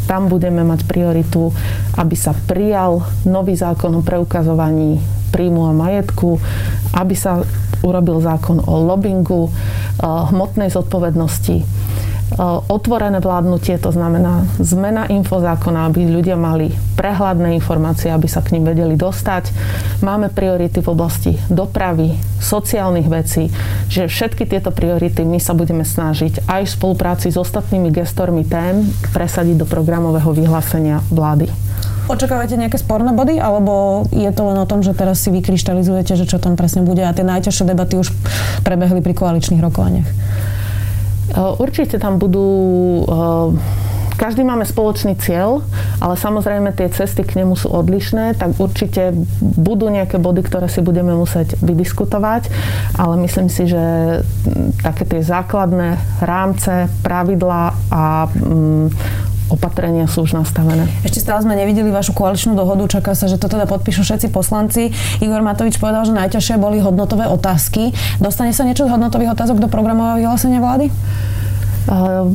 tam 0.09 0.33
budeme 0.33 0.65
mať 0.65 0.89
prioritu, 0.89 1.53
aby 2.01 2.17
sa 2.17 2.33
prijal 2.33 3.05
nový 3.29 3.53
zákon 3.53 3.93
o 3.93 4.01
preukazovaní 4.01 4.97
príjmu 5.29 5.69
a 5.69 5.77
majetku, 5.77 6.41
aby 6.97 7.13
sa 7.13 7.45
urobil 7.85 8.19
zákon 8.25 8.65
o 8.65 8.75
lobbingu, 8.89 9.53
hmotnej 10.01 10.73
zodpovednosti, 10.73 11.63
otvorené 12.69 13.25
vládnutie, 13.25 13.81
to 13.81 13.89
znamená 13.89 14.45
zmena 14.61 15.09
infozákona, 15.09 15.89
aby 15.89 16.05
ľudia 16.05 16.37
mali 16.37 16.69
prehľadné 17.01 17.57
informácie, 17.57 18.13
aby 18.13 18.29
sa 18.29 18.45
k 18.45 18.59
ním 18.59 18.69
vedeli 18.69 19.01
dostať. 19.01 19.49
Máme 20.05 20.29
priority 20.29 20.85
v 20.85 20.93
oblasti 20.93 21.33
dopravy, 21.49 22.13
sociálnych 22.39 23.09
vecí, 23.09 23.49
že 23.89 24.13
všetky 24.13 24.45
tieto 24.45 24.69
priority 24.69 25.25
my 25.25 25.41
sa 25.41 25.57
budeme 25.57 25.89
snažiť 25.89 26.45
aj 26.45 26.69
v 26.69 26.75
spolupráci 26.77 27.33
s 27.33 27.41
ostatnými 27.41 27.89
gestormi 27.89 28.45
tém 28.45 28.85
presadiť 29.17 29.65
do 29.65 29.67
programového 29.67 30.29
vyhlásenia 30.37 31.01
vlády. 31.09 31.49
Očakávate 32.09 32.57
nejaké 32.57 32.81
sporné 32.81 33.13
body, 33.13 33.37
alebo 33.37 34.05
je 34.09 34.33
to 34.33 34.43
len 34.49 34.57
o 34.57 34.69
tom, 34.69 34.81
že 34.81 34.97
teraz 34.97 35.21
si 35.21 35.29
vykryštalizujete, 35.29 36.17
že 36.17 36.25
čo 36.25 36.41
tam 36.41 36.57
presne 36.57 36.81
bude 36.81 37.05
a 37.05 37.13
tie 37.13 37.25
najťažšie 37.25 37.69
debaty 37.69 38.01
už 38.01 38.13
prebehli 38.65 39.05
pri 39.05 39.13
koaličných 39.13 39.61
rokovaniach? 39.61 40.09
Určite 41.37 42.01
tam 42.01 42.17
budú 42.17 42.49
každý 44.19 44.43
máme 44.43 44.67
spoločný 44.67 45.15
cieľ, 45.15 45.63
ale 46.03 46.19
samozrejme 46.19 46.75
tie 46.75 46.91
cesty 46.91 47.23
k 47.23 47.39
nemu 47.39 47.55
sú 47.55 47.71
odlišné, 47.71 48.35
tak 48.35 48.59
určite 48.59 49.15
budú 49.39 49.87
nejaké 49.87 50.19
body, 50.19 50.43
ktoré 50.43 50.67
si 50.67 50.83
budeme 50.83 51.15
musieť 51.15 51.55
vydiskutovať, 51.63 52.51
ale 52.99 53.15
myslím 53.23 53.47
si, 53.47 53.71
že 53.71 53.79
také 54.83 55.07
tie 55.07 55.23
základné 55.23 56.03
rámce, 56.19 56.91
pravidlá 57.07 57.79
a 57.95 58.27
opatrenia 59.49 60.07
sú 60.09 60.25
už 60.25 60.37
nastavené. 60.37 60.89
Ešte 61.05 61.25
stále 61.25 61.45
sme 61.45 61.57
nevideli 61.57 61.89
vašu 61.89 62.13
koaličnú 62.15 62.55
dohodu, 62.55 62.85
čaká 62.89 63.13
sa, 63.17 63.27
že 63.29 63.41
to 63.41 63.49
teda 63.49 63.65
podpíšu 63.65 64.05
všetci 64.05 64.29
poslanci. 64.31 64.93
Igor 65.21 65.41
Matovič 65.41 65.81
povedal, 65.81 66.05
že 66.05 66.17
najťažšie 66.17 66.57
boli 66.61 66.81
hodnotové 66.81 67.27
otázky. 67.27 67.93
Dostane 68.23 68.53
sa 68.53 68.65
niečo 68.65 68.87
z 68.87 68.93
hodnotových 68.95 69.35
otázok 69.35 69.59
do 69.61 69.69
programového 69.69 70.23
vyhlásenia 70.25 70.61
vlády? 70.63 70.93
Uh, 71.89 72.31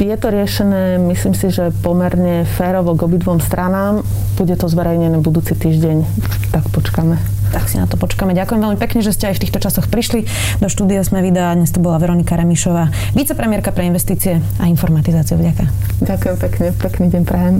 je 0.00 0.16
to 0.16 0.32
riešené, 0.32 0.96
myslím 1.12 1.36
si, 1.36 1.52
že 1.52 1.76
pomerne 1.84 2.48
férovo 2.48 2.96
k 2.96 3.04
obidvom 3.04 3.36
stranám. 3.36 4.00
Bude 4.40 4.56
to 4.56 4.64
zverejnené 4.64 5.20
budúci 5.20 5.52
týždeň, 5.52 6.08
tak 6.56 6.64
počkáme 6.72 7.29
tak 7.50 7.66
si 7.66 7.76
na 7.76 7.90
to 7.90 7.98
počkáme. 7.98 8.32
Ďakujem 8.32 8.60
veľmi 8.62 8.78
pekne, 8.78 9.02
že 9.02 9.12
ste 9.12 9.28
aj 9.30 9.36
v 9.36 9.42
týchto 9.46 9.58
časoch 9.58 9.90
prišli. 9.90 10.24
Do 10.62 10.70
štúdia 10.70 11.02
sme 11.02 11.20
vydá, 11.20 11.52
dnes 11.52 11.74
to 11.74 11.82
bola 11.82 11.98
Veronika 11.98 12.38
Remišová, 12.38 12.88
vicepremiérka 13.12 13.74
pre 13.74 13.90
investície 13.90 14.38
a 14.62 14.64
informatizáciu. 14.70 15.36
Vďaka. 15.36 15.64
Ďakujem 16.00 16.36
pekne, 16.38 16.66
pekný 16.78 17.06
deň 17.10 17.22
prajem. 17.26 17.56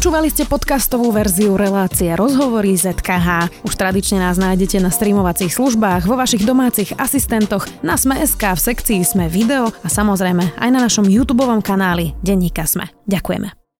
Počúvali 0.00 0.32
ste 0.32 0.48
podcastovú 0.48 1.12
verziu 1.12 1.60
relácie 1.60 2.08
Rozhovory 2.16 2.72
ZKH. 2.72 3.52
Už 3.68 3.76
tradične 3.76 4.24
nás 4.24 4.40
nájdete 4.40 4.80
na 4.80 4.88
streamovacích 4.88 5.52
službách, 5.52 6.08
vo 6.08 6.16
vašich 6.16 6.48
domácich 6.48 6.96
asistentoch, 6.96 7.68
na 7.84 8.00
Sme.sk, 8.00 8.40
v 8.40 8.60
sekcii 8.64 9.04
Sme 9.04 9.28
video 9.28 9.68
a 9.68 9.88
samozrejme 9.92 10.56
aj 10.56 10.70
na 10.72 10.80
našom 10.80 11.04
YouTube 11.04 11.44
kanáli 11.60 12.16
Denníka 12.24 12.64
Sme. 12.64 12.88
Ďakujeme. 13.04 13.59